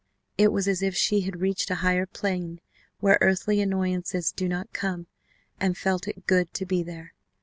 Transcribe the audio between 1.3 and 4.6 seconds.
reached a higher plane where earthly annoyances do